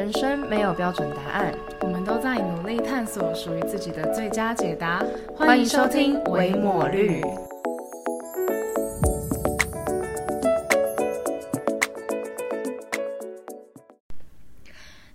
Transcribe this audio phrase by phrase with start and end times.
[0.00, 5.04] 人生没有标准答案，我们都在努力探索属于自己的最佳解答。
[5.36, 7.20] 欢迎收听《维抹绿》。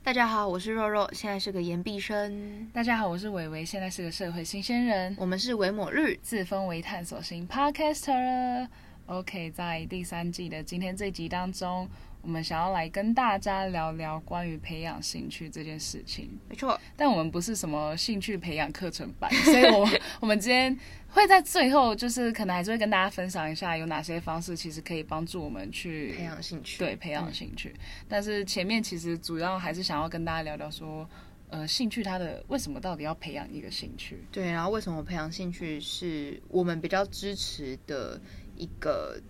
[0.04, 2.70] 大家好，我是肉肉，现在是个研毕生。
[2.72, 5.16] 大家好，我是伟伟，现在是个社会新鲜人。
[5.18, 8.68] 我们是维抹日，自封为探索型 Podcaster。
[9.08, 11.90] OK，在第三季的今天这集当中。
[12.26, 16.78] 我们想要来跟大家聊聊关于培养兴趣这件事情，没错。
[16.98, 19.88] 但我们不是什么兴趣培养课程班，所以我
[20.20, 20.76] 我们今天
[21.10, 27.76] 会在最后，就是可能还是会跟大家分享一下有哪些方式，其实可以帮助我们去培养兴趣，对，培养兴趣。
[28.10, 31.08] 但是前面其实主要还是想要跟大家聊聊说，
[31.52, 34.18] 呃，兴趣它的为什么到底要培养一个兴趣？
[34.32, 38.20] 对，然后为什么培养兴趣是我们比较支持的
[38.56, 39.22] 一个。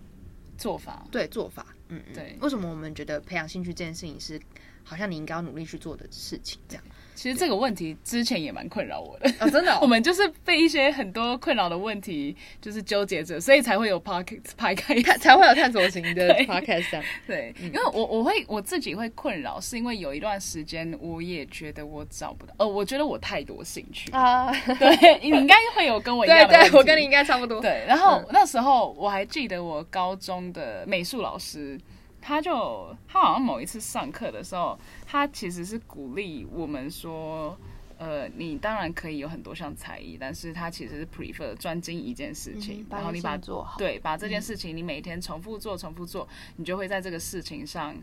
[0.56, 2.36] 做法对做法，嗯嗯，对。
[2.40, 4.40] 为什么我们觉得培养兴趣这件事情是
[4.82, 6.58] 好像你应该要努力去做的事情？
[6.68, 6.84] 这样。
[7.16, 17.02] 其实这个问题之前也蛮困扰我的啊，真的， 我们就是被一些很多困扰的问题就是纠结着，所以才会有 podcast 拍开，才会有探索型的 podcast。
[17.26, 24.52] 对，因为我我会我自己会困扰，是因为有一段时间我也觉得我找不到，呃，我觉得我太多兴趣啊。
[24.78, 27.60] 对，你应该会有跟我一样，对对，我跟你应该差不多。
[27.62, 31.80] 对，然后那时候我还记得我高中的美术老师。
[32.26, 37.56] 他就他好像某一次上课的时候，他其实是鼓励我们说，
[37.98, 47.94] 呃，你当然可以有很多项才艺，但是他其实是 prefer 专精一件事情，然后你把做好，对，把这件事情你每天重复做，重复做，你就会在这个事情上，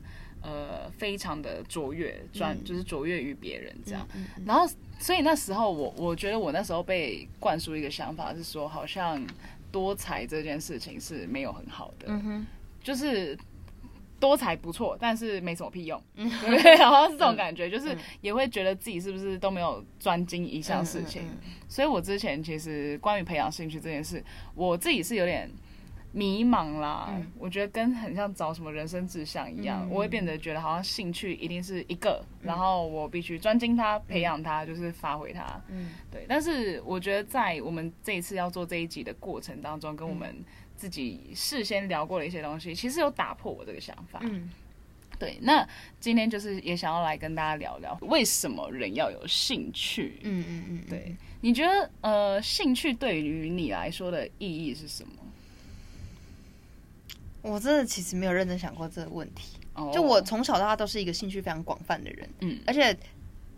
[0.41, 4.07] 呃，非常的卓越，专就是卓越于别人这样。
[4.45, 4.65] 然后，
[4.99, 9.21] 所以那时候我我觉得我那时候被灌输一个想法是说，好像
[9.69, 12.07] 多才这件事情是没有很好的，
[12.81, 13.37] 就是。
[14.23, 21.23] 多才不错，但是没什么屁用， 对，好像是这种感觉，就是也会觉得自己是不是都没有专精一项事情。
[21.67, 24.23] 所以我之前其实关于培养兴趣这件事，
[24.55, 25.51] 我自己是有点
[26.13, 27.21] 迷茫啦。
[27.37, 35.61] 我觉得跟很像找什么人生志向一样，我会变得觉得好像兴趣一定是一个，然后我必须专精它，培养它，就是发挥它。
[35.67, 36.23] 嗯，对。
[36.29, 40.33] 但是我觉得在我们这一次要做这一集的过程当中，跟我们。
[40.83, 44.19] 自己事先聊过的一些东西，其实有打破我这个想法。
[44.21, 44.49] 嗯，
[45.17, 45.37] 对。
[45.43, 45.65] 那
[45.97, 50.19] 今天就是也想要来跟大家聊聊，为什么人要有兴趣？
[50.23, 50.81] 嗯嗯嗯。
[50.89, 55.13] 对，你觉得呃，兴趣对于你来说的意义是什么？
[57.43, 59.57] 我真的其实没有认真想过这个问题。
[59.93, 62.29] 就我从小到大都是一个兴趣非常广泛的人。
[62.41, 62.93] 嗯，而且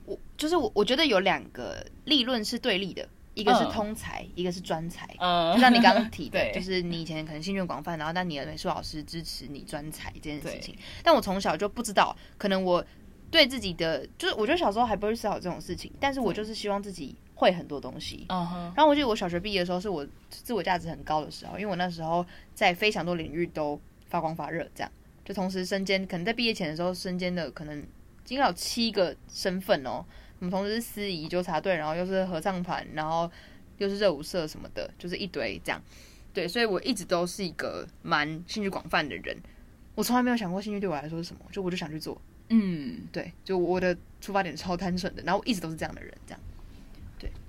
[0.05, 3.09] 我就是我，我觉得有两个立论是对立的。
[3.35, 5.07] 一个是通才，一个是专才。
[5.19, 10.75] 嗯，就像你刚刚提的， 就是你以前可能兴趣广泛，然后但你的美术老师支持你专才这件事情。
[11.03, 12.83] 但我从小就不知道，可能我
[13.29, 18.25] 对自己的，就是我觉得小时候还不会思考这种事情，但是我就是希望自己会很多东西。
[18.29, 18.73] 嗯哼。
[18.75, 24.91] 然后我记得我小学毕业的时候，是我自我价值很高的时候，因为我那时候在非常多领域都发光发热，这样
[25.25, 27.85] 就同时身兼，可能在毕业前的时候身兼的可能
[28.29, 30.05] 应该有七个身份哦。
[30.39, 33.29] 我们同时是司仪纠察队，然后又是合唱团，然后
[33.77, 35.81] 又是热舞社什么的，就是一堆这样。
[36.33, 39.37] 对，所以我一直都是一个蛮兴趣广泛的人。
[39.95, 42.21] 我从来没有想过兴趣对我来说是什么，就我就想去做。
[42.49, 46.39] 嗯，对，就我的出发点超单纯的，然后我一直都是这样的人，这样。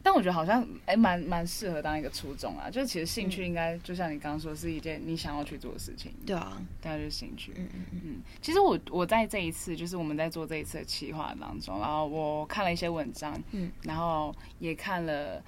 [0.07, 2.71] 但我觉得好像哎，蛮蛮适合当一个初衷啊。
[2.71, 6.15] 就是其实兴趣应该就像你刚刚说，是一件你想要去做的事情。
[6.25, 7.53] 对啊，大概就是兴趣。
[7.57, 8.17] 嗯嗯嗯。
[8.41, 15.43] 其实我我在这一次，就是我们在做这一次的企划当中，然后我看了一些文章，嗯，然后也看了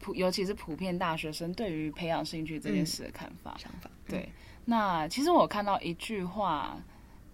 [0.00, 3.54] 普，尤其是普遍大学生对于培养兴趣这件事的看法。
[3.56, 3.88] 想法。
[4.08, 4.28] 对。
[4.64, 6.76] 那其实我看到一句话。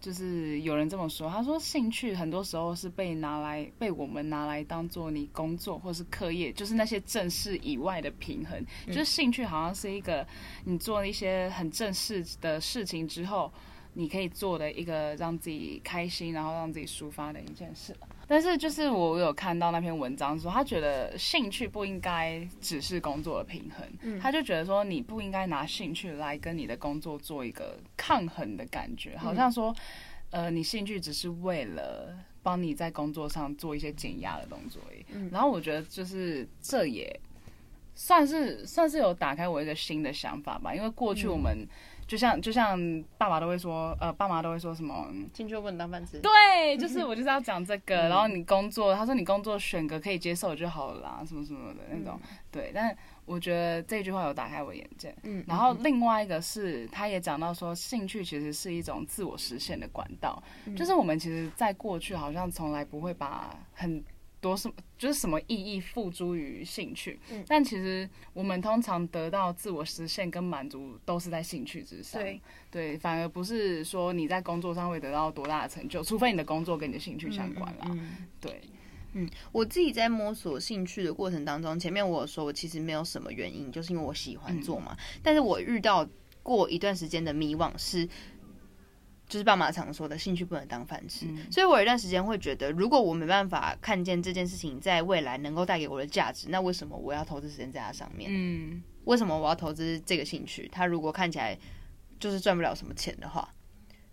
[0.04, 8.62] 就是有人这么说，他说兴趣很多时候是被拿来被我们拿来当做你工作或是课业，就是那些正事以外的平衡。
[8.88, 10.26] 就是兴趣好像是一个
[10.65, 13.50] 你做一些很正式的事情之后。
[13.97, 17.95] 你可以做的一个让自己开心，然后让自己抒发的一件事。
[18.26, 23.86] 但是，就是我有看到那篇文章说，他觉得兴趣不应该只是工作的平衡。
[24.03, 29.74] 嗯，他就觉得说，你不应该拿兴趣来跟你的工作做一个抗衡的感觉，好像说，
[30.30, 34.80] 呃，你兴趣只是为了帮你在工作上做一些减压的动作。
[35.12, 37.20] 嗯，然后我觉得就是这也
[37.94, 41.66] 算是算是有打开我一个新的想法吧，因为过去我们。
[42.06, 42.78] 就像就像
[43.16, 46.21] 爸爸都会说，呃，爸妈都会说什么，进去不能当饭吃。
[46.21, 47.95] 对，就是我就是要讲这个。
[47.95, 52.21] 然后你工作，他说你工作选个可以接受就好了啦，什么什么的那种。
[52.51, 55.15] 对，但我觉得这句话有打开我眼界。
[55.22, 55.45] 嗯。
[55.48, 60.42] 然后另外一个是，他也讲到说，兴趣其实是一种自我实现的管道。
[60.77, 64.04] 就是我们其实，在过去好像从来不会把很。
[64.44, 72.20] 多什么就是什么意义付诸于兴趣，嗯但其实我们通常得到自我实现跟满足都是在兴趣之上。
[72.20, 72.38] 对
[72.70, 77.91] 对，反而不是说你在工作上会得到多大的成就，除非你的工作跟你的兴趣相关啦。
[78.38, 78.60] 对，
[79.14, 84.94] 嗯，我自己在摸索兴趣的过程当中，前面我说我其实没有什么原因，就是因为我喜欢做嘛。
[85.22, 86.06] 但是我遇到
[86.42, 88.06] 过一段时间的迷惘是。
[89.34, 98.31] 就是爸妈常说的兴趣不能当饭吃，所以我有一段时间会觉得，如果我没办法看见这件事情在未来能够带给我的价值，那为什么我要投资时间在它上面？
[98.33, 100.69] 嗯，为什么我要投资这个兴趣？
[100.71, 101.59] 它如果看起来
[102.21, 103.53] 就是赚不了什么钱的话，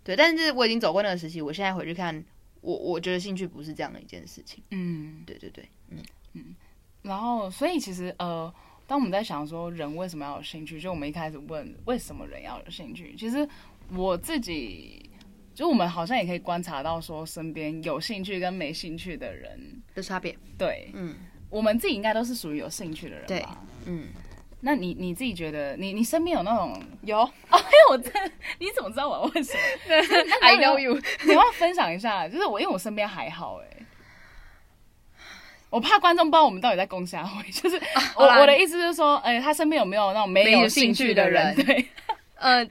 [0.02, 0.16] 对。
[0.16, 2.24] 但是我已经走过那个时期，我现在回去看，
[2.60, 4.60] 我我觉得兴趣不是这样的一件事情。
[4.72, 5.98] 嗯，对对对，嗯
[6.32, 6.56] 嗯。
[7.02, 8.52] 然后，所以其实呃，
[8.88, 13.48] 当我们在想说人为什么要有兴趣，就我们一开始问为什么人要有兴趣，其实。
[13.94, 15.10] 我自己，
[15.54, 20.36] 就我们好像也可以观察到，说身边有兴趣跟没兴趣的人的差别。
[20.58, 21.14] 对，嗯，
[21.50, 23.58] 我们自己应该都是属于有兴趣的人吧？
[23.86, 24.08] 嗯，
[24.60, 27.20] 那你你自己觉得，你你身边有那种有？
[27.50, 27.60] 哎，
[27.90, 28.10] 我这
[28.58, 29.94] 你怎么知道我要问什么？
[30.40, 33.66] I know you， 你要分享一下，就是我因为我身边还好哎，
[35.68, 37.80] 我怕观众不知道我们到底在攻下会，就是
[38.16, 41.54] 我我的意思是说，哎，他身边有没有那种没有兴趣的人？
[41.56, 41.84] 对，
[42.36, 42.66] 呃。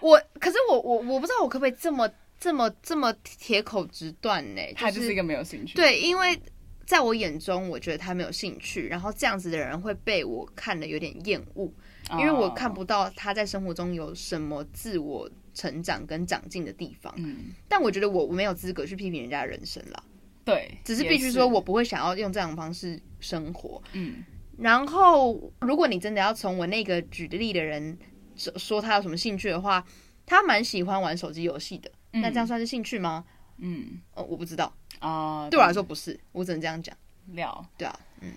[0.00, 4.62] 我可是我我我不知道我可不可以这么这么这么铁口直断呢？
[4.74, 5.74] 他就是一个没有兴趣。
[5.74, 6.40] 对，因为
[6.86, 11.70] 在我眼中，我觉得他没有兴趣，然后这样子的人会被我看的有点厌恶，
[12.12, 17.14] 因为我看不到他在生活中有什么自我成长跟长进的地方。
[17.18, 20.02] 嗯，但我觉得我我没有资格去批评人家的人生了。
[20.44, 23.82] 对，只是必须说我不会想要用这样的方式生活。
[23.92, 24.24] 嗯，
[24.56, 27.98] 然后如果你真的要从我那个举例的人。
[28.36, 29.84] 说他有什么兴趣的话，
[30.24, 31.90] 他蛮喜欢玩手机游戏的。
[32.12, 33.24] 那这样算是兴趣吗？
[33.58, 35.48] 嗯，哦，我不知道啊。
[35.48, 36.96] 对我来说不是，我只能这样讲。
[37.34, 38.32] 了，对啊，嗯，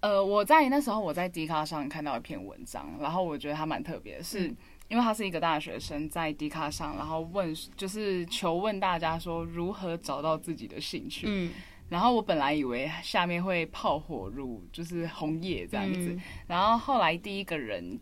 [0.00, 4.54] 呃，我在那时候我在 D 卡上看到一篇文章，然后我觉得他蛮特别，是
[4.88, 11.26] 因为他是一个大学生在 D 卡上，然后问就是求问大家说如何找到自己的兴趣。
[11.26, 11.52] 嗯，
[11.88, 17.98] 然后我本来以为下面会炮火如就是红叶这样子，然后后来第一个人。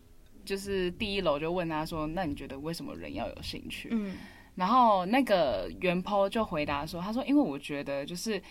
[0.49, 4.15] 就是第一楼就问他说：“那你觉得为什么人要有兴趣？”嗯，
[4.55, 8.41] 然后那个袁坡就回答说：“他说因为我觉得就是，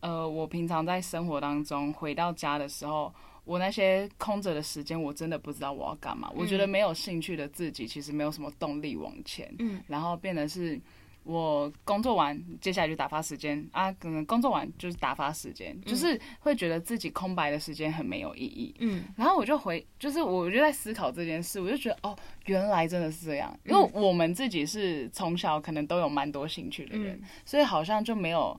[0.00, 3.14] 呃，我平常在生活当中回到家的时候，
[3.44, 6.28] 我那些空着的时间，我真的不知道我要干嘛。
[6.34, 9.54] 我觉得没有兴趣的自己，其实没有什么动力往前。
[9.60, 10.80] 嗯，然后变得是。”
[11.24, 13.66] 我工作完，接下来就打发时间。
[13.72, 18.74] 啊，可能工作完就是打发时间，就是会觉得自己空白的时间很没有意义。
[18.80, 28.58] 嗯，然后我就回，就是我就在思考这件事，我就觉得哦，原来真的是这样，因为我们自己是从小可能都有蛮多兴趣的人，所以好像就没有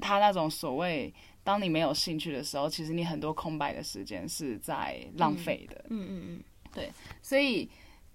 [0.00, 1.12] 他那种所谓，
[1.42, 5.84] 当你没有兴趣的时候，其实你很多空白的时间是在浪费的。
[5.90, 7.68] 嗯嗯嗯，对，所以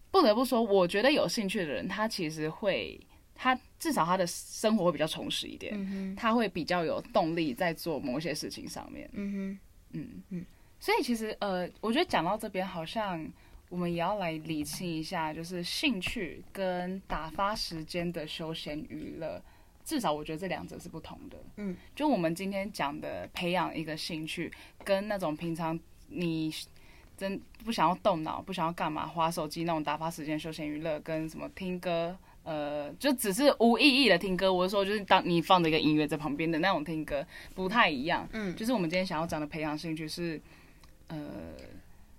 [0.09, 2.97] 不得不说，我觉得有兴趣的人，他其实会。
[3.41, 9.09] 他至少他的生活会比较充实一点，他会比较有动力在做某些事情上面。
[9.13, 9.59] 嗯哼，
[9.93, 10.45] 嗯嗯，
[10.79, 13.25] 所以其实呃，我觉得讲到这边，好像
[13.69, 19.41] 我们也要来理清一下，就是兴趣跟打发时间的休闲娱乐，
[19.85, 21.37] 至少我觉得这两者是不同的。
[21.55, 24.51] 嗯，就我们今天讲的培养一个兴趣，
[24.83, 26.53] 跟那种平常你
[27.15, 32.17] 真不想要动脑、不想要干嘛、划手机那种打发时间休闲娱乐，跟什么听歌。
[32.43, 38.27] 呃，就只是无意义的听歌，我是说，就是当你放着一个音乐在旁边的那种听歌，不太一样。
[38.31, 40.41] 嗯，就是我们今天想要讲的培养兴趣是，
[41.07, 41.17] 呃，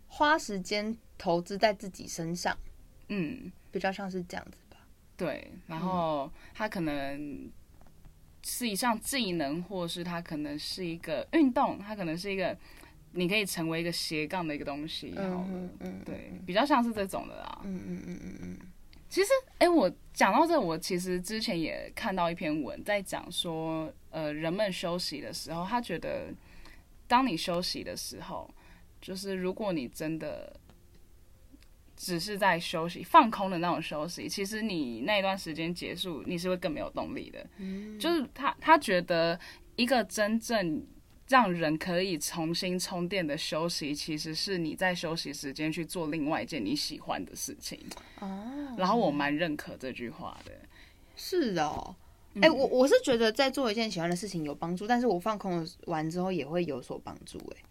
[0.07, 2.57] 花时间投资在自己身上，
[3.09, 4.77] 嗯，比较像是这样子吧。
[5.17, 7.51] 对，然后它可能
[8.45, 12.57] 是一项技能，或是它可能是一个运动，它可能是一个
[13.13, 15.13] 你可以成为一个斜杠的一个东西。
[15.17, 17.61] 嗯嗯，对，比较像是这种的啦。
[17.65, 18.50] 嗯嗯嗯嗯嗯。
[19.11, 26.33] 其实，哎，我讲到这，我其实之前也看到一篇文，在讲说，呃，人们休息的时候，他觉得，
[27.09, 28.49] 当你休息的时候，
[29.01, 30.55] 就是如果你真的
[31.97, 37.45] 只是在休息、放空的那种休息，其实你那一段时间结束，你是会更没有动力的。
[37.59, 39.39] 嗯，就是他他觉得
[39.75, 40.87] 一个真正
[41.31, 47.79] 让人可以重新充电的休息，其实是你在休息时间去做另外一件你喜欢的事情。
[48.19, 50.51] 哦，然后我蛮认可这句话的。
[51.15, 51.95] 是哦，
[52.43, 57.39] 哎，我我是觉得在做一件喜欢的事情有帮助，但是我放空完之后也会有所帮助。
[57.55, 57.63] 哎，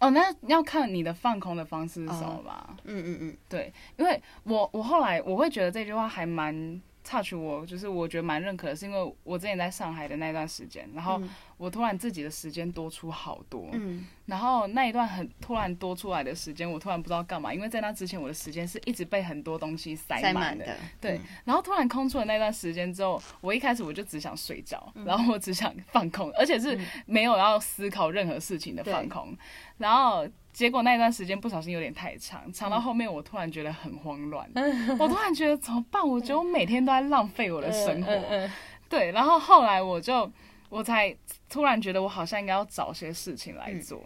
[0.00, 2.76] 哦，那要看你的放空的方式是什么吧。
[2.84, 6.82] 嗯嗯嗯，对，因为我我后来我会觉得这句话还蛮。
[7.08, 11.22] touch 我就是我觉得蛮认可的，是因为我之前在上海的那段时间，然后
[11.56, 29.36] 我突然自己的时间多出好多，嗯，然后那一段很突然多出来的时间，我突然不知道干嘛，因为在那之前我的时间是一直被很多东西塞满的，对，然后突然空出了那段时间之后，我一开始我就只想睡觉，然后我只想放空，而且是没有要思考任何事情的放空，
[29.78, 30.26] 然后。
[30.56, 34.50] 结果那段时间不小心有点太长，长到后面我突然觉得很慌乱，
[34.98, 36.02] 我突然觉得怎么办？
[36.02, 38.48] 我觉得我每天都在浪费我的生活，
[38.88, 39.12] 对。
[39.12, 40.32] 然后后来我就
[40.68, 41.16] 我才
[41.48, 44.04] 突然觉得我好像应该要找些事情来做，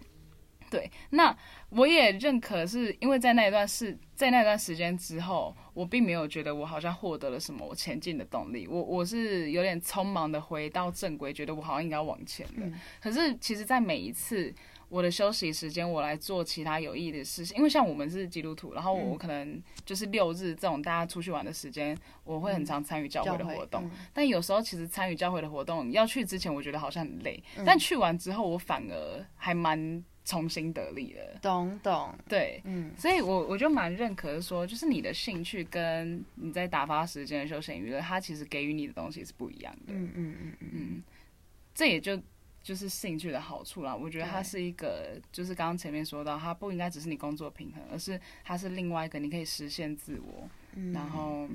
[0.70, 0.90] 对。
[1.10, 1.36] 那
[1.70, 12.78] 我也认可，是因为在那一段是在那段时间之后，我并没有觉得我好像获得了什么我前进的动力，我我是有点匆忙的回到正轨，觉得我好像应该往前了。
[13.00, 14.54] 可是其实，在每一次。
[14.90, 17.56] 我的休息时间，我来做其他有意义的事情。
[17.56, 23.88] 因为像我们是基督徒，然后我可能就是六日这种大家出去玩的时间，我会很常参与教会的活动。
[24.12, 31.38] 但有时候其实参与教会的活动，要去之前我觉得好像很累，但去完之后我反而还蛮重新得力的。
[31.40, 39.92] 懂懂，对，嗯，所以我我就蛮认可说，就是你的兴趣跟你在打发时间的休闲娱乐，它其实给予你的东西是不一样的。
[39.92, 41.02] 嗯嗯嗯嗯，
[41.72, 42.20] 这也就。
[42.62, 50.48] 就是兴趣的好处啦，我觉得它是一个，就是刚刚前面说到，它不应该只是你工作平衡，而是它是另外一个你可以实现自我，
[50.92, 51.48] 然后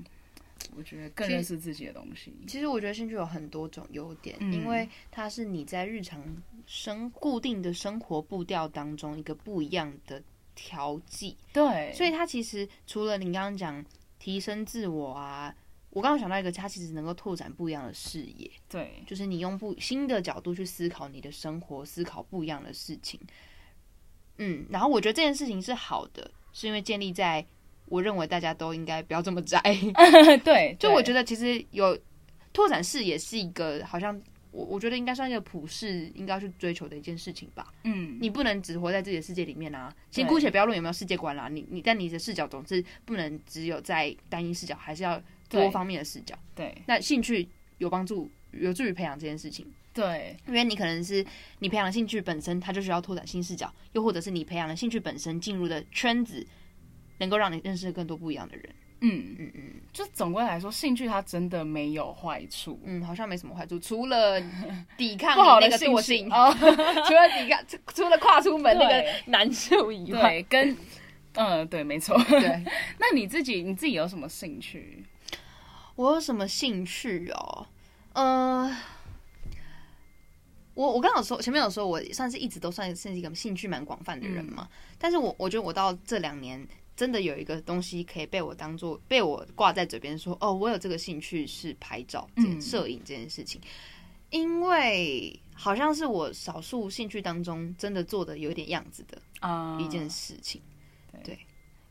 [0.75, 2.33] 我觉得更认识自己的东西。
[2.47, 6.21] 其实我觉得兴趣有很多种优点，因为它是你在日常
[6.65, 10.21] 生固定的生活步调当中一个不一样的
[10.55, 11.37] 调剂。
[11.53, 13.85] 对，所以它其实除了你刚刚讲
[14.17, 15.55] 提升自我啊。
[15.95, 18.51] 我刚刚想到一个，它其实能够拓展不一样的视野。
[18.67, 23.17] 对，就是你用不新的角度去思考你的生活，思考不一样的事情。
[24.37, 27.45] 嗯，然后我觉得这件事情是好的，是因为建立在
[27.85, 29.61] 我认为大家都应该不要这么宅。
[30.43, 31.97] 对，就我觉得其实有
[32.51, 34.21] 拓展视野是一个，好像
[34.51, 37.73] 我我觉得应该算一个普世应该要去追求的一件事情吧。
[37.85, 39.95] 嗯，你不能只活在自己的世界里面啊。
[40.11, 45.23] 先姑且不要论有没有世界观啦，你你但你的视角总是不能只有在单一视角，还是要。
[45.49, 47.47] 多方面的视角，对，那兴趣
[47.77, 51.25] 有帮助，有助于培养这件事情，对，因为你可能是
[51.59, 56.45] 你培养兴趣本身，它就需要拓展新视角，又或者是你培养的兴趣本身进入的圈子，
[57.19, 58.65] 能够让你认识更多不一样的人，
[59.01, 59.35] 嗯。
[59.37, 59.61] 嗯嗯，
[59.93, 64.41] 就总归来说，兴趣它真的没有坏处， 嗯，好像没什么坏处，除了
[64.97, 70.75] 抵抗 不好的惰性，哦， 除了抵抗，除了跨出门那个难受以外，跟，
[71.33, 72.63] 嗯，对，没错，对，
[72.99, 75.03] 那你自己你自己有什么兴趣？
[75.95, 77.67] 我有什么兴趣哦？
[78.13, 78.77] 呃，
[80.73, 84.67] 我我刚好说前面有说，我算是一直都算是一个兴趣蛮广泛的人嘛。
[84.97, 92.29] 但是我我觉得我到这两年真的有一个东西可以被我当做被我挂在嘴边说，哦，我有这个兴趣是拍照、
[92.61, 93.61] 摄影这件事情，
[94.31, 100.74] 因为好像是我少数兴趣当中真的做的有点样子的啊一件事情，对。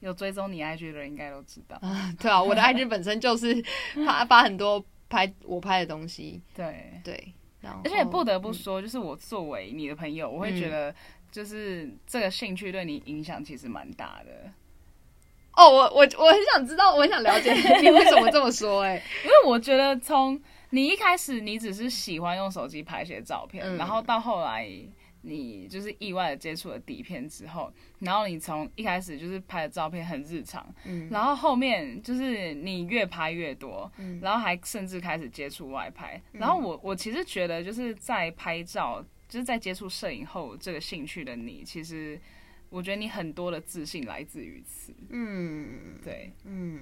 [0.00, 3.64] 有追踪你 IG 的人应该都知道啊， 对啊，我的 IG 本身就是
[4.04, 7.32] 发发很多拍我拍的东西，对对，
[7.62, 10.94] 而且不得不说，就是我作为你的朋友，我会觉得
[11.30, 14.50] 就是这个兴趣对你影响其实蛮大的。
[15.56, 24.68] 哦，我我我很想知道，我很想了解你为什么这么说，哎，因为我觉得从你一开始你只是喜欢用手机拍一些照片，然后到后来。
[25.26, 42.20] 你就是意外的接触了底片之后，然后你从一开始就是拍的照片很日常，嗯，然后后面就是你越拍越多，嗯，然后还甚至开始接触外拍，然后我我其实觉得就是在拍照，就是在接触摄影后这个兴趣的你，其实
[42.68, 46.80] 我觉得你很多的自信来自于此，嗯，对，嗯，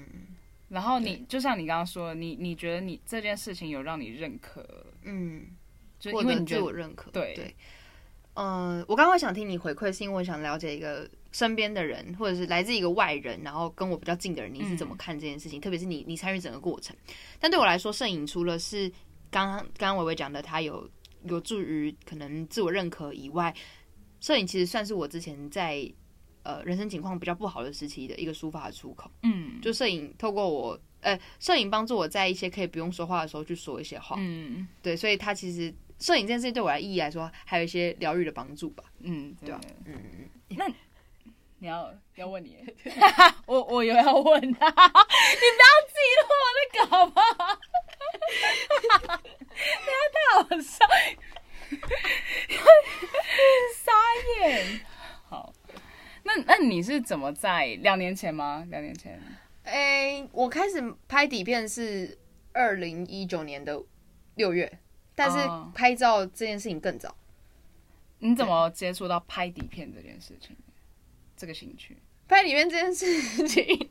[0.69, 4.67] 然后你就像你刚刚说，你你觉得你这件事情有让你认可，
[5.03, 5.47] 嗯，
[6.01, 7.35] 就因为你自我认可，对。
[7.37, 7.55] 对。
[8.35, 15.61] 嗯，我刚刚想听你回馈，是因为我想了解一个身边的人，或者是来自一个外人，然后跟我比较近的人，你是怎么看这件事情？
[15.61, 16.97] 特别是你，你参与整个过程。
[17.39, 18.91] 但对我来说，摄影除了是
[19.31, 20.89] 刚刚刚刚伟伟讲的，它有
[21.25, 23.55] 有助于可能自我认可以外，
[24.21, 25.87] 摄影其实算是我之前在
[26.43, 29.11] 呃人生情况比较不好的时期的一个抒发的出口。
[29.25, 34.17] 嗯，就摄影透过我，呃，摄影帮助我在一些可以不用说话的时候去说一些话。
[34.19, 35.71] 嗯，对，所以它其实。
[36.03, 38.83] 摄影这件事情对我来意义来说，还有一些疗愈的帮助吧。
[39.01, 40.29] 嗯，对啊，嗯嗯。
[40.59, 40.67] 那
[41.59, 42.59] 你要要问你，
[43.47, 47.23] 我我有要问他， 你不要记录我的稿吗？
[48.83, 48.89] 你
[50.13, 50.85] 太好笑，
[53.77, 53.93] 傻
[54.41, 54.81] 眼。
[55.29, 55.53] 好，
[56.25, 58.67] 那那你是怎么在两年前吗？
[58.69, 59.19] 两年前？
[59.63, 62.19] 哎，我开始拍底片是
[62.53, 63.81] 二零一九年的
[64.35, 64.81] 六月，
[65.15, 65.39] 但是
[65.75, 67.15] 拍照这件事情更早。
[68.19, 70.57] 你怎么接触到拍底片这件事情？
[71.37, 71.97] 这个兴趣？
[72.29, 73.91] 拍底片这件事情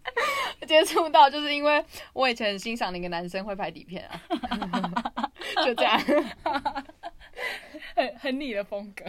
[0.66, 4.20] 接触到，就是因为我以前很欣赏的一个男生会拍底片啊，
[5.64, 6.00] 就这样，
[7.94, 9.04] 很很你的风格。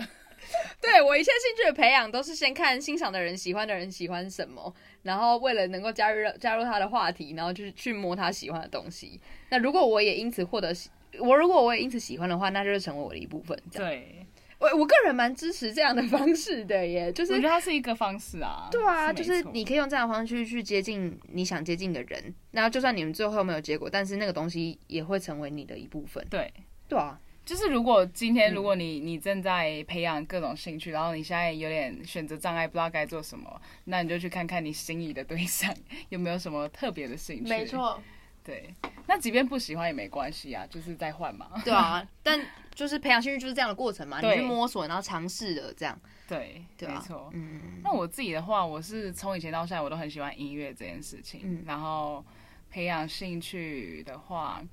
[0.79, 4.73] 对我一切兴趣的培养，都是先看欣赏的人、喜欢的人喜欢什么，
[5.03, 9.19] 然后为了能够加入加入他的话题，然后就是去摸他喜欢的东西。
[9.49, 13.57] 那如果我也因此获得喜，我如果我也因此喜欢的话，那就是成为我的一部分。
[13.71, 14.25] 对，
[14.59, 18.67] 我我个人蛮支持这样的方式的耶，就是我觉得它是一个方式啊。
[18.71, 26.25] 对啊，就是你可以用这样的方式去去接近你想接近的人，然后就算你们最后没有结果，但是那个东西也会成为你的一部分。
[26.29, 26.51] 对，
[26.87, 27.19] 对啊。
[27.45, 35.73] 就是如果今天如果你你正在培养各种兴趣，然后你现在有点选择障碍，不知道该做什么，那你就去看看你心仪的对象
[36.09, 37.49] 有没有什么特别的兴趣。
[37.49, 38.03] 没错，
[38.47, 38.73] 对。
[39.05, 41.51] 那即便不喜欢也没关系啊，就是再换嘛。
[41.65, 42.39] 对啊，但
[42.73, 45.99] 就是培养兴趣就是这样的过程嘛，你去摸索，然后尝试的这样。
[46.27, 47.29] 对，没错。
[47.33, 47.81] 嗯。
[47.83, 51.41] 那我自己的话，我是从以前到现在我都很喜欢音乐这件事情。
[51.43, 51.63] 嗯。
[51.67, 52.23] 然后
[52.71, 54.63] 培养兴趣的话。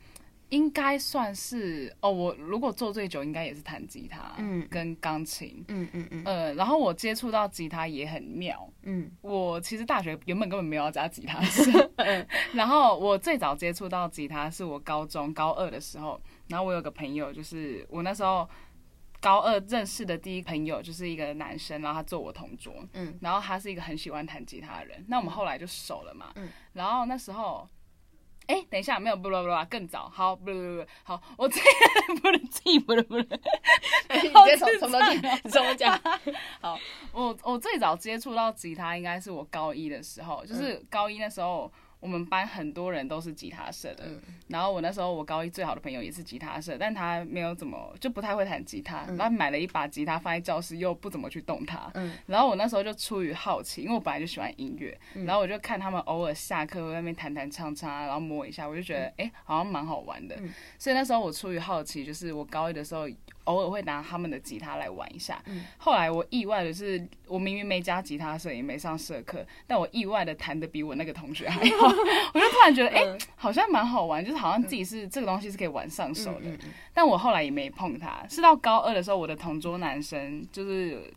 [0.51, 11.91] 应该算是哦，我如果做最久，应该也是弹吉他，嗯，跟钢琴，嗯嗯嗯，呃，然后我接触到吉他也很妙，嗯，我其实大学原本根本没有要加吉他社，
[12.53, 18.49] 然后我最早接触到吉他是我高中高二的时候，然后我有个朋友，就是我那时候
[19.21, 27.69] 高二认识的第一朋友，就是一个男生，然后他坐我同桌，嗯，然后他是一个很喜欢弹吉他的人，那我们后来就熟了嘛，嗯，然后那时候。
[28.47, 30.09] 哎，等一下，没有不不啦，更早。
[30.09, 31.61] 好，不不不，好，我这
[32.23, 33.27] 不能记，不能不能。
[34.23, 36.01] 你从从头讲，从头讲。
[36.61, 36.79] 好，
[37.13, 41.71] 我我最早接触到吉他，应该是我高一的时候，就是高一那时候。
[42.05, 44.05] 我们班很多人都是吉他社的，
[44.49, 51.91] 然后我那时候我高一最好的朋友也是吉他社，但他没有怎么就不太会弹吉他，然后买了一把吉他放在教室又不怎么去动它，
[52.27, 60.39] 然后我那时候就出于好奇，因为我本来就喜欢音乐，然后我就看他们偶尔下课在那边弹弹唱唱，然后摸一下，我就觉得哎好像蛮好玩的，
[60.79, 63.09] 所以那时候我出于好奇，就是我高一的时候。
[63.45, 65.43] 偶尔会拿他们的吉他来玩一下。
[65.79, 71.87] 后来我意外的是，我明明没加吉他社，也没上社课，但我意外的弹的比我那个同学还好。
[72.35, 76.51] 我就突然觉得，哎，好像蛮好玩，就是好像自己是这个东西是可以玩上手的。
[76.93, 81.13] 但我后来也没碰它，是到高二的时候，我的同桌男生就是。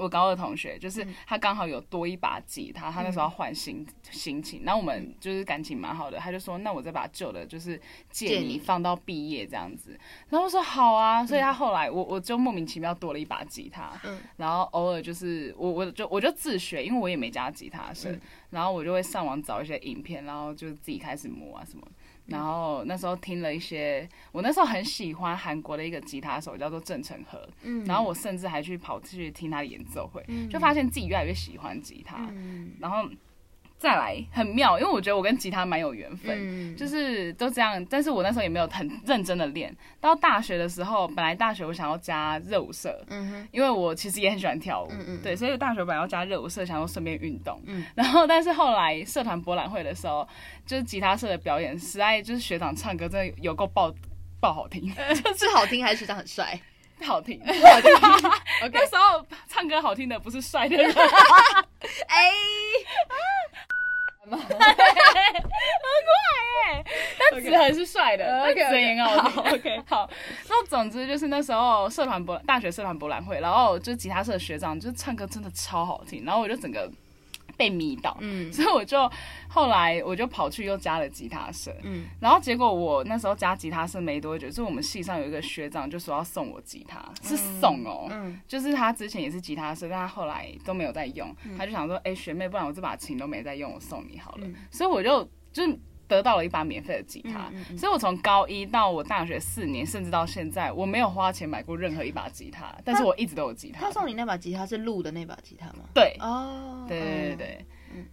[0.00, 13.92] 我高二同学就是他刚好有多一把吉他，他那时候要换新心情，然后我们就是感情蛮好的，他就说那我再把旧的，就是借你放到毕业这样子，然后我说好啊，所以他后来我我就莫名其妙多了一把吉他，
[14.36, 18.18] 然后偶尔就是我我就我就自学，因为我也没加吉他声，
[18.50, 21.86] 然后我就会上网找一些影片，然后就自己开始磨啊什么。
[22.30, 27.46] 然后那时候听了一些，我那时候很喜欢韩国的一个吉他手，叫做郑成和。
[27.62, 32.26] 嗯，然后我甚至还去跑去听他的演奏会，就发现自己越来越喜欢吉他。
[32.30, 33.08] 嗯，然后。
[33.80, 37.82] 再来很妙，因为我觉得我跟吉他蛮有缘分，就是都这样。
[37.86, 39.74] 但是我那时候也没有很认真的练。
[39.98, 47.58] 到大学的时候，本来大学我想要加热舞社，嗯因为我其实也很喜欢跳舞，嗯对，所以大学本来要加热舞社，想要顺便运动。
[47.94, 50.28] 然后，但是后来社团博览会的时候，
[50.66, 53.90] 就是吉他社的表演，实在就是学长唱歌真的有够爆
[54.40, 54.92] 爆好听，
[55.34, 56.60] 是好听还是学长很帅？
[57.02, 57.90] 好听，好听。
[58.70, 60.94] 那时候唱歌好听的不是帅的人，
[62.08, 62.30] 哎。
[64.38, 64.60] 很快
[66.66, 66.84] 哎，
[67.30, 69.42] 但子恒是帅的，声音好听。
[69.42, 70.08] OK，好。
[70.48, 76.90] 然后总之就是那时候社团博大学社团博览会，然后就吉他社的学长就唱歌真的超好听，然后我就整个。
[77.60, 78.98] 被迷倒，嗯，所以我就
[79.46, 95.78] 后来我就跑去又加了吉他社，嗯，然后结果我那时候加吉他社没多久，就是我们系上有一个学长就说要送我吉他，是送哦，嗯，就是他之前也是吉他社，但他后来都没有在用，他就想说，哎，学妹，不然我这把琴都没在用，我送你好了，所以我就就。
[96.16, 103.86] 得到了一把免费的吉他，所以我从高一到我大学四年，甚至到现在，我没有花钱买过任何一把吉他，但是我一直都有吉他。
[103.86, 105.84] 他送你那把吉他是录的那把吉他吗？
[105.94, 107.64] 对，哦，对对对对，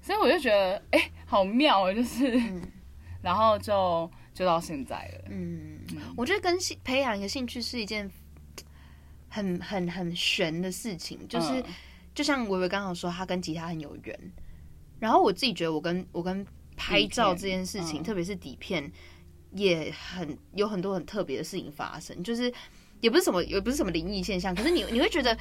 [0.01, 2.39] 所以我就觉得，哎，好妙哦，就是，
[3.21, 4.09] 然后就。
[4.37, 5.29] 就到现在了。
[5.31, 5.79] 嗯，
[6.15, 8.07] 我觉得跟兴培养一个兴趣是一件
[9.29, 11.63] 很很很玄的事情，就是
[12.13, 14.31] 就像维维刚刚说，他跟吉他很有缘。
[14.99, 16.45] 然后我自己觉得，我跟我跟
[16.77, 18.89] 拍照这件事情，特别是底片，
[19.51, 22.23] 也很有很多很特别的事情发生。
[22.23, 22.53] 就是
[23.01, 25.37] 也不是什么，也不是什么灵异现象，可是你你会觉得，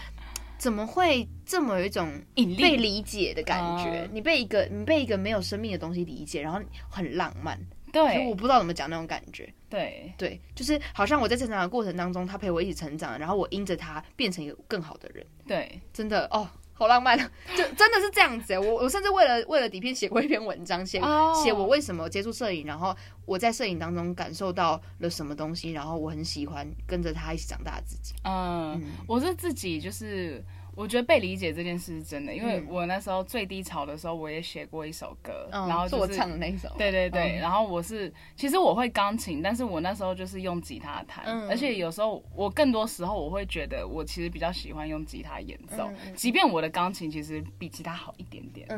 [0.59, 4.09] 怎么会这么有一种被理解的感觉？
[4.13, 7.61] 你被一个你被一个没有生命的东西理解，然后很浪漫。
[7.93, 9.49] 对，我不知道怎么讲那种感觉。
[9.71, 15.27] 对对，就是好像我在成长的过程当中，他陪我一起成长，然后我因着他变成一个更好的人。
[15.47, 16.49] 对，真的哦。
[16.79, 21.01] 好浪漫，就真的是这样子我我甚至为了为了底片写过一篇文章，写
[21.43, 28.15] 写我为什么接触摄影，然后我在摄影当中感受到了什么东西，然后我很喜欢跟着他一起长大的自己。
[28.25, 30.45] 嗯，我是自己就是。
[30.77, 36.69] 我觉得被理解这件事是真的，因为我那时候最低潮的时候，我也写过一首歌，然后就是我唱的那一首。
[36.77, 48.69] 对对对，然后我是其实我会钢琴，但是我那时候就是用吉他弹，而且有时候我更多时候我会觉得我其实比较喜欢用吉他演奏，即便我的钢琴其实比吉他好一点点，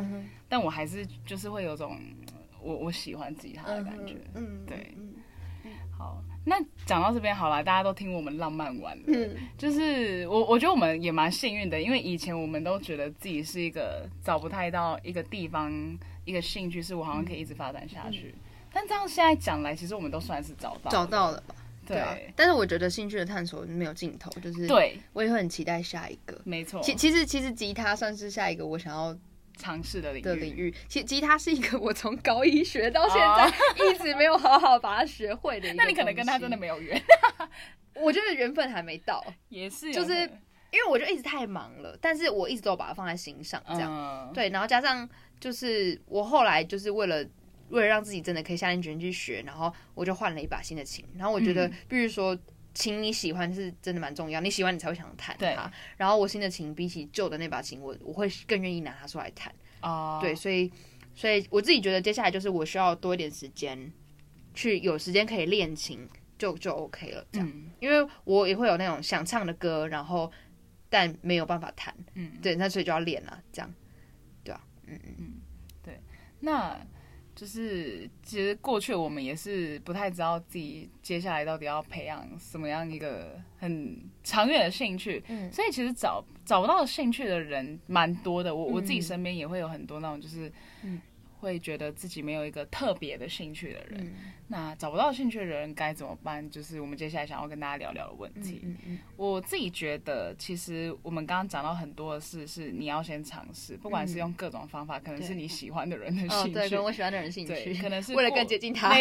[0.48, 1.98] 但我还是就是会有种
[2.62, 4.94] 我我喜欢吉他的感觉，嗯，对。
[5.98, 6.56] 好，那
[6.86, 9.04] 讲到这边好了，大家都听我们浪漫完了。
[9.06, 15.70] 嗯，就是我我觉得我们也蛮幸运的，因为以前我们都觉得自己是一个找不太到一个地方，
[16.24, 18.34] 一个兴趣是我好像可以一直发展下去。
[18.72, 21.54] 但这样现在讲来，其实我们都算是找到找到了吧？
[21.86, 22.32] 对。
[22.34, 26.40] 但是我觉得兴趣的探索没有尽头，就是对我也会很期待下一个。
[26.44, 26.80] 没错。
[26.82, 29.16] 其其实其实吉他算是下一个我想要。
[29.58, 33.52] 尝试的领的领域，其吉他是一个 我从高一学到现在
[33.84, 35.72] 一直没有好好把它学会的。
[35.74, 37.02] 那你可能跟他真的没有缘，
[37.94, 39.22] 我觉得缘分还没到。
[39.48, 40.12] 也是，就是
[40.70, 44.48] 因为我就一直太忙了，但是我一直都把它放在心上，这样对。
[44.50, 45.08] 然后加上
[45.40, 47.24] 就是我后来就是为了
[47.70, 51.04] 为了让自己真的可以下定决心去学，然后我就换了一把新的琴。
[51.16, 52.38] 然后我觉得，比如说
[52.78, 55.70] 琴你喜欢是真的蛮重要，你喜欢你才会想弹它。
[55.96, 59.52] 然后我新的琴比起旧的那把琴，我我会更愿意拿它出来弹。
[59.82, 60.70] 哦，对，所以，
[61.12, 63.92] 所以我自己觉得接下来就是我需要多一点时间，
[64.54, 67.26] 去有时间可以练琴，就就 OK 了。
[67.32, 70.30] 这样，因为我也会有那种想唱的歌，然后
[70.88, 71.92] 但没有办法弹。
[72.14, 73.42] 嗯，对，那所以就要练了。
[73.52, 73.74] 这样，
[74.44, 75.32] 对啊，嗯嗯嗯，
[75.82, 76.00] 对，
[76.40, 76.78] 那。
[77.38, 88.52] 就是其实过去我们也是不太知道自己接下来到底要培养什么样一个很长远的兴趣，嗯，所以其实找找不到兴趣的人蛮多的。
[88.52, 91.00] 我我自己身边也会有很多那种就是，嗯。
[91.40, 94.12] 会觉得自己没有一个特别的兴趣的人，
[94.48, 96.48] 那找不到兴趣的人该怎么办？
[96.50, 98.62] 就是我们接下来想要跟大家聊聊的问题。
[99.16, 108.92] 我自己觉得，其实我们刚刚讲到很多的事，是你要先尝试，不管是用各种方法，可能是你喜欢的人的兴趣，对，跟我喜欢的人兴趣，可能是为了更接近他，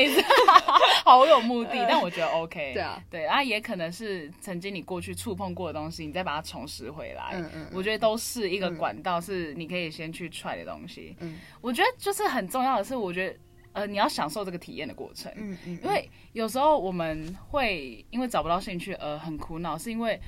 [1.04, 1.86] 好有目的。
[1.89, 7.32] 但我觉得 OK，对啊，对啊，也可能是曾经你过去触碰过的东西，你再把它重拾回来。
[7.34, 11.15] 嗯嗯，我觉得都是一个管道，是你可以先去踹的东西。
[11.21, 12.26] 嗯，我觉得就是。
[12.27, 13.39] 很重要的是，我觉得，
[13.73, 15.31] 呃，你要享受这个体验的过程。
[15.35, 15.79] 嗯嗯。
[15.83, 20.19] 因为有时候我们会因为找不到兴趣而很苦恼，是因为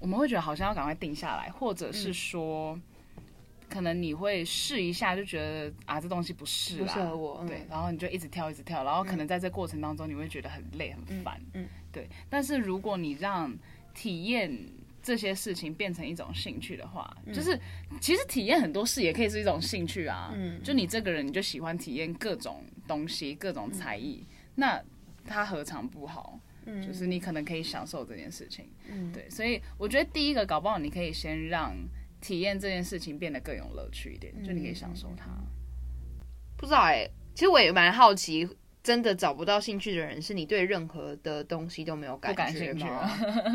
[0.00, 2.78] 我们会觉得好像要赶快定下来，或者是说，
[3.68, 11.40] 可能你会试一下就觉得啊，这东西不适合我，对，然后你就一直跳，一直跳，然后可能在这过程当中你会觉得很累、很烦。
[11.54, 12.08] 嗯，对。
[12.28, 13.54] 但是如果你让
[13.94, 14.56] 体验。
[15.06, 17.56] 这些事情变成一种兴趣的话，就是
[18.00, 20.32] 其实体验很多事也可以是一种兴趣啊。
[20.34, 24.82] 嗯，就你这个人，你就喜欢体验各种东西、各种才艺，那
[25.24, 26.40] 他何尝不好？
[26.64, 28.68] 嗯，就是你可能可以享受这件事情。
[28.88, 31.72] 嗯，对，所以我觉得第一个搞不好你可以先让
[32.20, 35.26] 体验这件事情变得更有乐趣一点，就你可以享受它。
[36.56, 38.48] 不知道哎，其实我也蛮好奇。
[38.82, 43.10] 真的找不到兴趣的人，是你对任何的东西都没有感觉吗？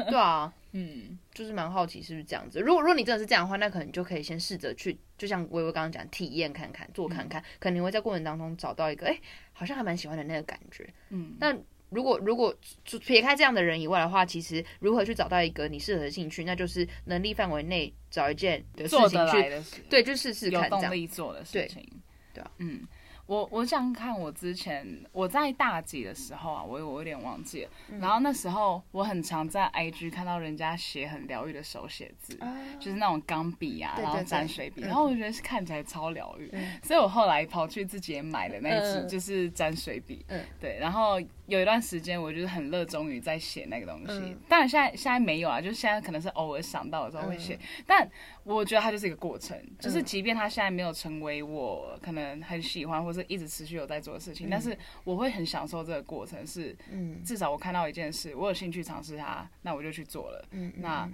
[0.10, 2.60] 对啊，嗯，就是蛮好奇是不是这样子。
[2.60, 9.20] 如果如果你真的是这样的话，那可能就可以先试着去，就像微微刚刚讲，体验看看，做看看，可能会在过程当中找到一个，哎，
[9.54, 10.88] 好像还蛮喜欢的那个感觉。
[11.10, 11.54] 嗯，那
[11.90, 12.56] 如果如果
[13.02, 21.86] 撇开这样的人以外的话，其实如何去找到一个你适合的兴趣，那就是能力范围内找一件的事情去，对，就试试看，有动力做的事情，
[22.34, 22.88] 对啊，嗯。
[23.26, 27.70] 我我想看我之前我在大几的时候啊，我我有点忘记了。
[28.00, 32.38] 然后那时候我很常在 IG 看到人家写很疗愈的手写字，
[32.80, 36.52] 就是那种钢笔啊，然后沾水笔，然后我觉得是看起来超疗愈。
[36.84, 40.26] 所以我后来跑去自己也买了那支，就是沾水笔。
[40.60, 44.36] 对，然后有一段时间我就是很热衷于在写那个东西。
[44.48, 47.58] 当然现在现在没有啊，就是现在可能是偶尔想到的时候会写。
[47.86, 48.10] 但
[48.44, 61.10] 我觉得它就是一个过程，就是即便它现在没有成为我可能很喜欢或或是一直持续有在做的事情，但是我会很享受这个过程，是，嗯，至少我看到一件事，我有兴趣尝试它，那我就去做了，嗯，那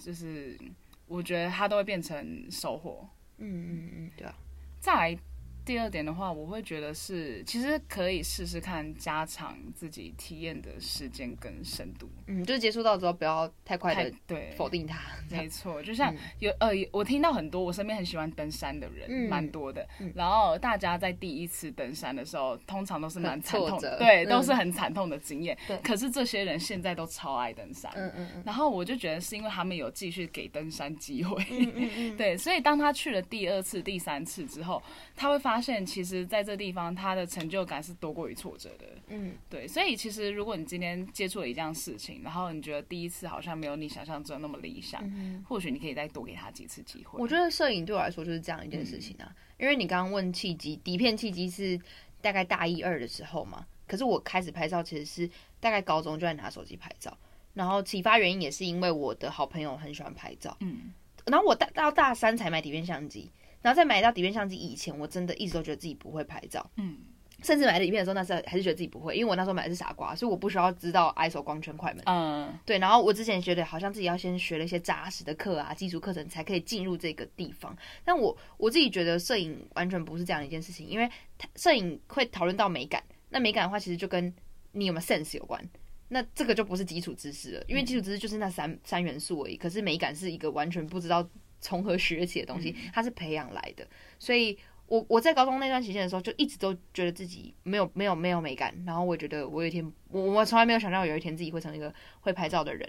[0.00, 0.58] 就是
[1.06, 4.34] 我觉得它都会变成收获，嗯嗯嗯，对啊，
[4.80, 5.18] 再来。
[5.64, 12.06] 第二点的话，我会觉得是，其实可以试试看加长自己体验的时间跟深度。
[12.26, 15.00] 嗯，就是接触到之后不要太快的对否定它。
[15.30, 19.88] 没错，就像有呃，我听到很多我身边很喜欢登山的人，蛮多的。
[20.14, 25.56] 然后大家在第一次登山的时候，通常都是蛮惨痛的，对，都是很惨痛的经验。
[25.66, 25.78] 对。
[25.78, 27.90] 可是这些人现在都超爱登山。
[27.94, 28.42] 嗯嗯嗯。
[28.44, 31.42] 然后我就觉得是因为他们有继续给登山机会。
[31.50, 32.16] 嗯嗯嗯。
[32.18, 34.82] 对，所以当他去了第二次、第三次之后，
[35.16, 35.53] 他会发。
[35.54, 38.86] 发现其实在这地方，他的成就感是多过于挫折的。
[39.06, 47.20] 嗯，对，所以其实如果你今天接触了一件事情，然后你觉得第一次好像没有你想象中那么理想，嗯或许你可以再多给他几次机会。
[47.22, 51.80] 我觉得摄影对我来说就是这样一件事情啊，因为你刚刚问契机，底片契机是
[52.20, 57.16] 大概大一二的时候嘛，可是我开始拍照其实是大概高中就在拿手机拍照，
[57.52, 60.92] 然后启发原因也是因为我的好朋友很喜欢拍照，嗯，
[61.26, 63.30] 然后我大到大三才买底片相机。
[63.64, 66.98] 然后在买到底片相机以前，我真的一直都觉得自己不会拍照，嗯，
[67.42, 72.78] 甚至买底片的时候，那时候还是觉得自己不会，因为我那时候买的是傻瓜，所以我不需要知道 ISO 光圈快门，嗯，对。
[72.78, 77.74] 然后我之前觉得好像自己要先学了一些扎实的课啊，基础课程才可以进入这个地方。
[78.04, 81.10] 但我我自己觉得摄影完全不是这样一件事情，因为
[81.56, 84.30] 摄影会讨论到美感，那美感的话其实就跟
[84.72, 85.66] 你有没有 sense 有关，
[86.08, 91.26] 那这个就不是基础知识了，因为基础知识就是那三三元素而已，可是美感是一个完全不知道。
[91.64, 93.88] 从何学起的东西，它是培养来的。
[94.18, 98.74] 所以，我我在高中那段期间的时候，就一直都觉得自己没有没有没有美感。
[98.86, 102.86] 然后，我觉得我有一天，我我从来没有想到有一天自己会成为一个会拍照的人。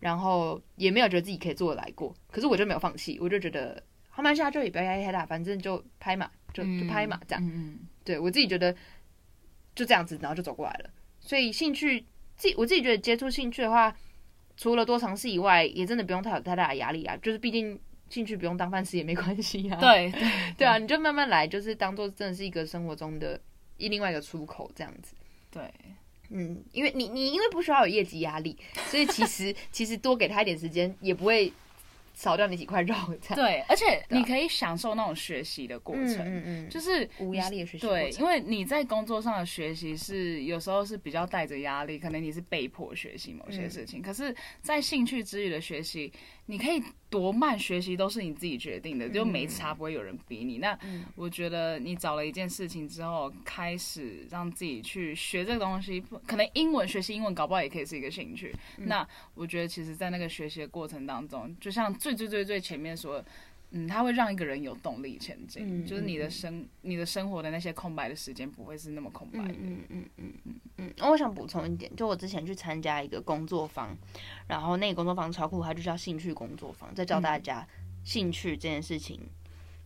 [0.00, 2.14] 然后，也没有觉得自己可以做得来过。
[2.30, 7.44] 可是，我就没有放弃，我就觉得，好嘛，现在就也不要压力太大，反正就拍嘛，就就拍嘛，这样。
[7.46, 8.74] 嗯对我自己觉得
[9.74, 10.90] 就这样子，然后就走过来了。
[11.20, 12.00] 所以，兴趣
[12.36, 13.94] 自己我自己觉得接触兴趣的话，
[14.56, 17.14] 除了多尝试以外，也真的不用太有太大的压力啊。
[17.18, 17.78] 就是毕竟。
[18.08, 19.78] 兴趣不用当饭吃也没关系啊。
[19.80, 20.12] 对
[20.58, 23.40] 对啊，你就慢慢来，就是当做真的是一个生活中的
[23.76, 25.14] 一另外一个出口这样子。
[25.50, 25.62] 对，
[26.30, 28.56] 嗯，因为你你因为不需要有业绩压力，
[28.88, 31.52] 所以其实其实多给他一点时间也不会。
[32.18, 37.86] 少掉你几块肉，这样对，而且你可以享受那种学习的过程，嗯嗯，就是无压力的学习。
[37.86, 46.10] 对，因为你在工作上的学习是有时候是比较带着压力，可能你是被迫学习某些事情，可是，在兴趣之余的学习，
[46.46, 50.58] 你可以多慢学习都是你自己决定的，就没差，不会有人逼你。
[50.58, 50.78] 那
[51.14, 58.54] 我觉得你找了一件事情之后，开始让自己去学这个东西，可能英文学习英文搞不好也可以是一个兴趣。
[58.76, 61.92] 那我觉得其实，在那个学习的过程当中，就像。
[62.06, 63.24] 最最最最前面说，
[63.70, 69.54] 嗯，它会让一个人有动力前进，就是你的生你的生活的那些空白的时间不会是那么空白的。
[69.54, 70.32] 嗯嗯嗯
[71.00, 73.96] 我想补充一点，就我之前去参加一个工作坊，
[74.48, 77.66] 然后那个工作坊超酷，它就叫兴趣工作坊，在教大家
[78.04, 79.20] 兴趣这件事情，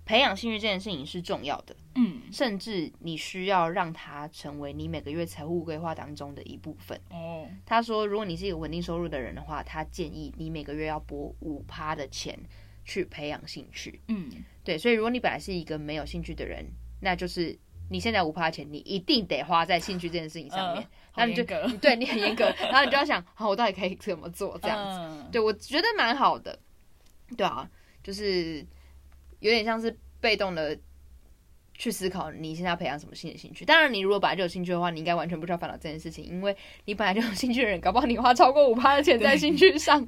[0.04, 1.74] 培养兴趣这件事情是重要的。
[1.96, 7.00] 嗯，甚至你需要让它成为你每个月财务规划当中的一部分。
[7.10, 12.38] 哦，他说，如果你是一个稳定收入的人的话，他建议你每个月要拨五趴的钱
[12.84, 14.00] 去培养兴趣。
[14.06, 14.30] 嗯，
[14.62, 16.64] 对，所以如果你本来是一个没有兴趣的人，
[17.00, 17.58] 那就是
[17.90, 20.86] 你现在五趴钱，你一定得花在兴趣这件事情上面。
[21.14, 21.44] 那你就
[21.82, 24.58] 对你很严格，然后你就要想，好，我到底可以怎么做？
[24.62, 24.78] 这样
[25.10, 26.58] 子，对我觉得蛮好的。
[27.36, 27.68] 对啊，
[28.02, 28.64] 就是
[29.40, 30.78] 有点像是被动的。
[31.80, 33.64] 去思考你现在要培养什么新的兴趣。
[33.64, 40.06] 当然，你如果本来就有兴趣的话，你应该完全不需要烦恼这件事情，因为你本来就有兴趣的人，搞不好你花超过五趴的钱在兴趣上，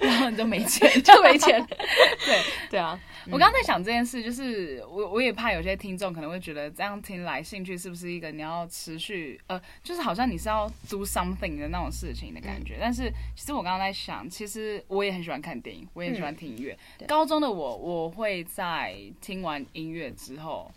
[0.00, 1.62] 然后你就没钱， 就没钱。
[1.68, 12.78] 对 对啊，我刚刚在想这件事，就是我我也怕有些听众可能会觉得这样听来，兴趣是不是一个你要持续呃，就是好像你是要 do something 的那种事情的感觉。
[12.80, 16.74] 但是其实我刚刚在想，其实我也很喜欢看电影，我也很喜欢听音乐。
[17.06, 20.72] 高中的我，我会在听完音乐之后。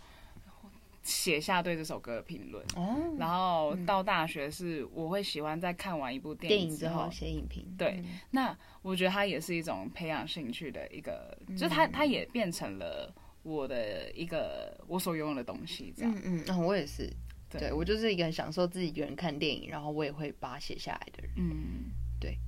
[1.04, 7.62] 写下对这首歌的评论，哦然后到大学是我会喜欢在看完一部电影之后写影评。
[7.76, 15.92] 对，那我觉得它也是一种培养兴趣的一个，就是它它也变成了我的一个我所拥有的东西。
[15.94, 17.12] 这样，嗯嗯，我也是，
[17.50, 21.32] 对我就是一个很享受自己一个人看电影，然后我也会把它写下来的人。
[21.36, 22.38] 嗯，对，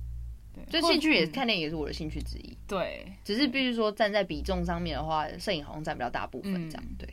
[0.51, 2.57] 对，就兴趣也是看电影也是我的兴趣之一。
[2.67, 6.83] 对，只是必须说站在比重上面的话，摄影好像占不了大部分这样。
[6.97, 7.07] 对。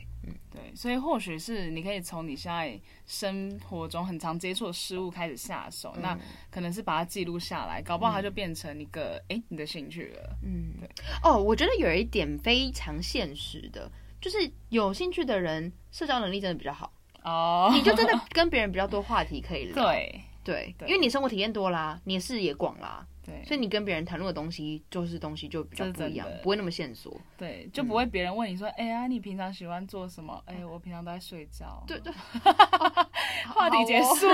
[0.75, 6.17] 对，所以或许是你可以从你现在生活中很常接触的事物开始下手，那
[6.51, 10.37] 可能是把它记录下来，搞不好它就变成一个哎你的兴趣了。
[10.43, 10.89] 嗯，对。
[11.23, 14.37] 哦，我觉得有一点非常现实的，就是
[14.69, 16.91] 有兴趣的人社交能力真的比较好。
[17.23, 19.75] 哦，你就真的跟别人比较多话题可以 聊。
[19.75, 23.07] 对对，因为你生活体验多啦，你视野广啦。
[23.25, 27.11] 对，所以你跟别人谈论的东西，就是东西就比较不一样，不会那么线索。
[27.37, 31.83] 对，就不会别人问你说：“哎呀，你平常喜欢做什么？”哎，我平常都在睡觉。
[31.87, 32.13] 对对，
[33.53, 34.29] 话题结束，话题结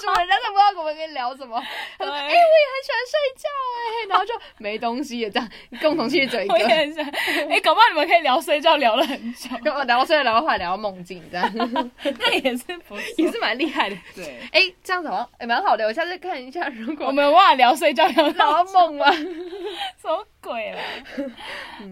[0.00, 1.56] 束，人家都不知道我们可以聊什么。
[1.58, 1.64] 哎，
[1.98, 5.48] 我也很喜欢睡觉哎，然后就没东西也这样，
[5.80, 6.54] 共同去嘴一个。
[6.56, 13.96] 哎，搞不好你们可以聊睡觉聊了很久， 聊到睡觉聊到话聊到梦境这样， 那也是不也是蛮厉害的。
[14.14, 15.86] 对，哎，这样子好像也蛮好的。
[15.86, 17.91] 我下次看一下，如果我们忘了聊睡。
[17.92, 19.06] 叫聊到梦吗？
[20.00, 20.80] 什么鬼了？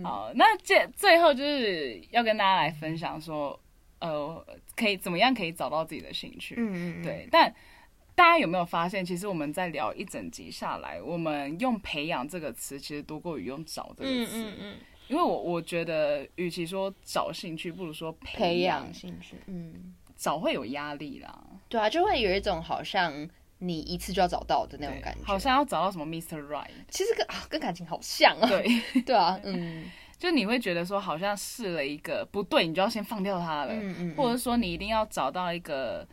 [0.03, 3.59] 好，那这最后就是要跟大家来分享说，
[4.01, 4.45] 呃，
[4.77, 6.55] 可以怎么样可以找到自己的兴趣？
[6.59, 7.29] 嗯嗯对。
[7.31, 7.55] 但
[8.15, 14.37] 大家有没有发现，其实我们在聊一整集下来，我们用“培养”这个词，其实多过于用“找”这个词。
[14.37, 14.77] 嗯嗯嗯。
[15.09, 19.37] 因为我我觉得，与其说找兴趣，不如说培养兴趣。
[19.47, 21.37] 嗯，找会有压力啦。
[21.69, 23.29] 对啊，就会有一种好像。
[23.61, 26.44] 你一次就要找到的那种感觉，好像要找到什么 Mr.
[26.49, 28.66] Right，其实跟啊跟感情好像啊，对。
[29.07, 36.07] 对啊，嗯， 就你会觉得说好像试了一个不对，你就要先放掉它了，嗯嗯，或者说你一定要找到一个。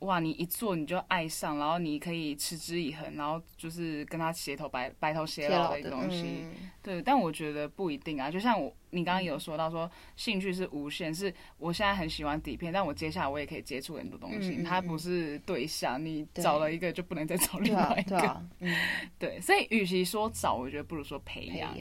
[0.00, 6.46] 哇，你一做你就爱上，然后你可以持之以恒，然后就是跟他协头白白头偕老的一个东西。
[6.82, 8.30] 对，但我觉得不一定啊。
[8.30, 14.62] 就像我，你刚刚有说到说兴趣是无限，是我现在很喜欢底片，但我接下来我也可以接触很多东西。
[14.62, 18.42] 它不是对象，你找了一个就不能再找另外一个。
[18.60, 18.74] 嗯，
[19.18, 21.74] 对，所以与其说找，我觉得不如说培养。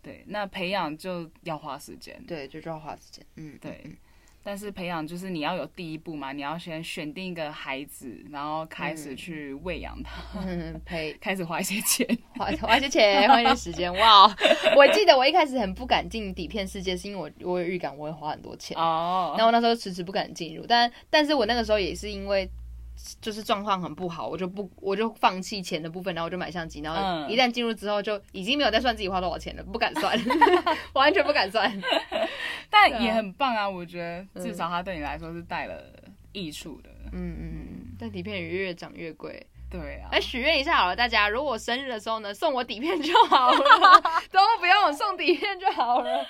[0.00, 2.22] 对，那培养就要花时间。
[2.26, 3.24] 对，就就要花时间。
[3.36, 3.84] 嗯，对。
[4.46, 10.40] 但是培养就是你要有第一步嘛，你要先选定一个孩子，然后开始去喂养他，
[10.84, 13.90] 培开始花一些钱， 花花一些钱，花一些时间。
[13.94, 14.26] 哇，
[14.76, 22.48] 我记得我一开始很不敢进底片世界，是因为我我有预感我会花很多钱哦，然后那时候迟迟不敢进入，但但是我那个时候也是因为。
[23.20, 30.18] 就是状况很不好，我就不我就放弃钱的部分，然后我就买相机，然后一旦进入之后，就已经没有再算自己花多少钱了，不敢算，
[30.94, 31.70] 完全不敢算。
[32.70, 34.00] 但也很棒啊，我觉
[34.34, 35.82] 得至少它对你来说是带了
[36.32, 36.90] 益处的。
[37.12, 39.46] 嗯嗯，但底片也越长越贵。
[39.70, 43.58] 对啊，来许愿一下好了，大家如果我生日的时候呢，送我底片就好了，
[44.30, 46.24] 都不用我送底片就好了，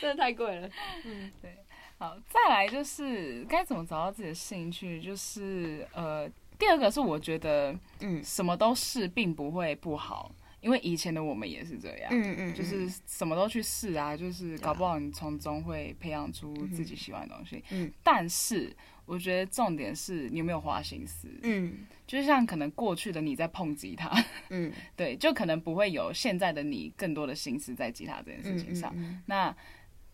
[0.00, 0.68] 真的太贵了。
[1.04, 1.63] 嗯，对。
[1.96, 6.28] 好，再来就是该怎么找到自己的兴趣，就是呃，
[6.58, 10.30] 第二个是我觉得，嗯，什么都试并不会不好，
[10.60, 18.74] 因为以前的我们也是这样，嗯嗯，就是什么都去试啊，就是搞不好你从中会培养出自己喜欢的东西，嗯，但是
[19.06, 24.10] 我觉得重点是你有没有花心思，嗯，就像可能过去的你在碰吉他，
[24.50, 28.92] 嗯， 对，就可能不会有现在的你更多的心思在吉他这件事情上，
[29.26, 29.54] 那。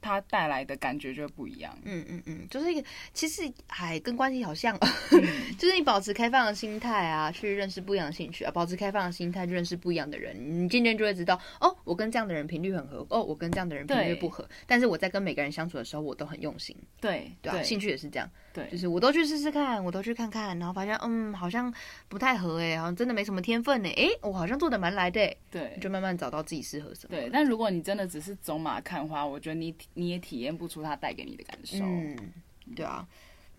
[0.01, 1.77] 它带来的感觉就不一样。
[1.85, 4.79] 嗯嗯嗯，就是一个其实还跟关系好像，
[5.59, 14.49] 就是你保持开放的心态啊，去认识不一样的兴趣啊，保持开放的心态，认识不一样的人，你渐渐就会知道，哦，我跟这样的人频率很合，哦，我跟这样的人频率不合。
[14.67, 16.77] 但是我在跟每个人相处的时候，我都很用心。
[17.01, 18.29] 对对，啊兴趣也是这样。
[18.53, 21.73] 对，就是我都去试试看，我都去看看，然后发现，嗯，好像
[22.09, 23.89] 不太合哎，好像真的没什么天分呢。
[23.97, 25.21] 哎，我好像做的蛮来的。
[25.51, 27.17] 对，就慢慢找到自己适合什么。
[27.17, 31.85] 对，但如果你真的只是走马看花，我觉得你你也体验不出它带给你的感受。
[31.85, 32.33] 嗯，
[32.75, 33.07] 对啊，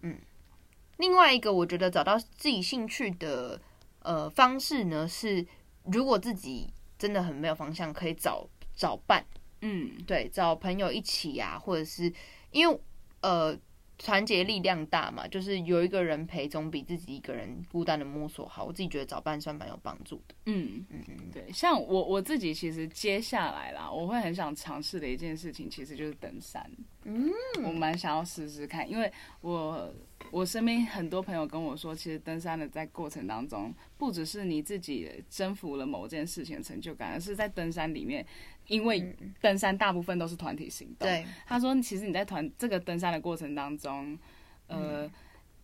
[0.01, 0.17] 嗯。
[0.97, 3.59] 另外一个，我觉得找到自己兴趣的
[4.03, 5.45] 呃方式呢，是
[5.85, 6.67] 如果自己
[6.97, 9.25] 真的很没有方向，可以找找伴。
[9.61, 12.13] 嗯，对，找朋友一起呀，或者是
[12.51, 12.79] 因为
[13.21, 13.57] 呃。
[14.03, 18.65] 团结力量大嘛，就是有一个人陪，总比自己一个人孤单的摸索好。
[18.65, 20.35] 我自己觉得找伴算蛮有帮助的。
[20.45, 26.69] 嗯嗯嗯，对，像我我自己其实接下来啦，我会很想尝试的一件事情，其实就是登山。
[27.03, 27.29] 嗯，
[27.63, 29.11] 我蛮想要试试看，因为
[29.41, 29.93] 我
[30.31, 38.25] 我身边很多朋友跟我说，其实登山的在过程当中，不只是你自己征服了某件事情的成就感，而是在登山里面。
[38.67, 41.05] 因为登山大部分都是团体行动。
[41.05, 44.17] 对，他说，其实你在团这个登山的过程当中，
[44.67, 45.11] 呃，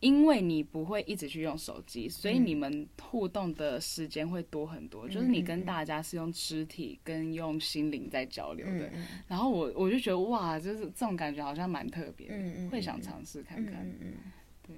[0.01, 5.07] 因为你不会一直去用手机，所以你们互动的时间会多很多。
[5.07, 8.91] 就是你跟大家是用肢体跟用心灵在交流的。
[9.27, 12.27] 然后我我就觉得哇，就是这种感觉好像蛮特别，
[12.69, 13.87] 会想尝试看看。
[14.67, 14.77] 对，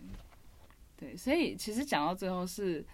[0.97, 2.85] 对，所以其实讲到最后是，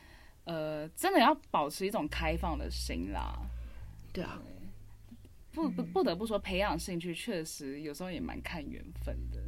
[0.45, 3.37] 呃，真的要保持一种开放的心啦。
[4.13, 4.41] 对啊。
[5.51, 9.41] 不不不得不说，培养兴趣确实有时候也蛮看缘分的。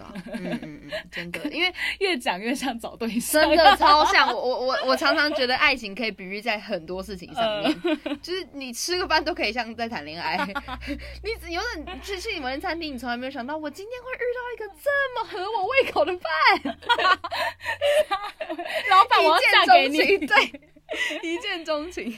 [0.00, 4.28] 对啊，嗯嗯嗯，真的，因为越讲越像找对象，真的 超像。
[4.28, 7.82] 我我我我常常觉得爱情可以比喻在很多事情上面，
[8.22, 10.36] 就是你吃个饭都可以像在谈恋爱。
[11.22, 16.78] 你有点去去你们餐厅，你从来没有想到我今天会遇到一个这么合我胃口的饭。
[18.90, 20.60] 老板，我要嫁给你，对。
[21.22, 22.12] 一见钟情，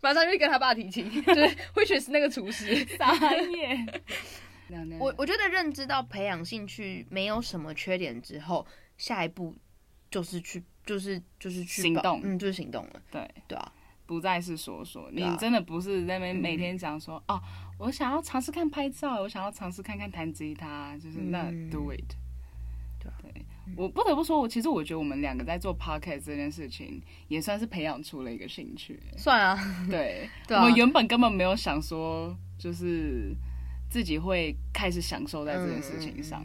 [0.00, 3.84] 马上就跟他爸提亲，就是会选是那个厨师，傻眼。
[4.98, 8.66] 我我觉得认知到培养兴趣没有什么缺点之后，
[8.96, 9.54] 下一步
[10.10, 13.02] 就是去，就是就是去行动，嗯，就是行动了。
[13.10, 13.28] 对。
[13.46, 13.72] 对啊，
[14.06, 17.40] 不再是说说，你真的不是在那边每天讲说，哦，
[17.78, 22.14] 我想要尝试看拍照，我想要尝试看看弹吉他，就是那 do it。
[23.00, 23.10] 对。
[23.76, 28.98] 我不得不说，我其实我觉得我们两个在做 podcast 这件事情，也算是培养出了一个兴趣。
[29.18, 33.34] 算啊，对， 我们原本根本没有想说，就是
[33.88, 36.44] 自己会开始享受在这件事情上。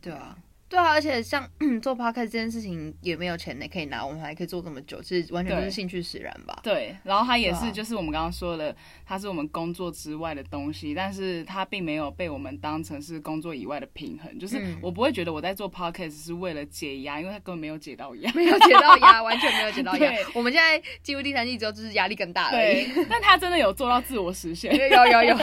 [0.00, 0.36] 对啊。
[0.74, 1.48] 对啊，而且像
[1.80, 6.58] 做 podcast 这件事情也没有钱呢，可以拿，我们还可以做这么久，其实完全就是兴趣使然吧。
[6.64, 8.74] 对，然后它也是，就是我们刚刚说的，
[9.06, 14.36] 它是我们工作之外的东西，但是它并没有被我们当成是工作以外的平衡。
[14.36, 20.12] 就是我不会觉得我在做 podcast 是为了解压，因为它根本没有解到压，没有解到压， 完全没有解到压。
[20.34, 22.58] 我们现在进入第三季之后，就是压力更大了。
[22.58, 25.36] 对，但他真的有做到自我实现， 有有有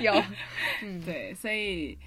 [0.00, 0.22] 有，
[0.82, 1.98] 嗯，对，所以。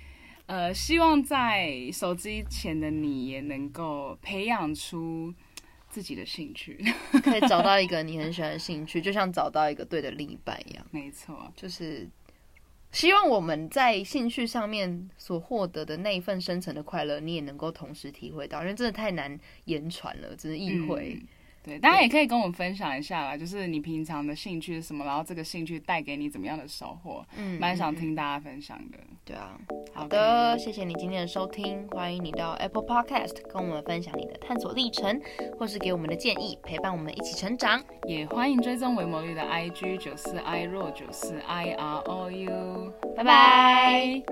[0.49, 5.31] 呃，希望在手机前的你也能够培养出
[5.91, 6.83] 自己的兴趣，
[7.23, 10.83] 可以找到一个你很喜欢的兴趣， 就像找到一个对的另一半一样。
[10.89, 12.09] 没错，就是
[12.91, 21.21] 希望我们在兴趣上面所获得的那一份深层的快乐，你也能够同时体会到，因为真的太难言传了，只是意会。
[21.69, 28.97] 对，大家也可以跟我们分享一下啦，就是你平常的兴趣是什么，然后这个兴趣带给你怎么样的收获，嗯，蛮想听大家分享的。
[29.23, 29.55] 对啊，
[29.93, 35.21] 好的，谢谢你今天的收听，欢迎你到 Apple Podcast 跟我们分享你的探索历程，
[35.59, 37.79] 或是给我们的建议，陪伴我们一起成长。
[38.07, 44.23] 也欢迎追踪维摩绿的 IG 九四 I 若九四 I R O U，拜拜。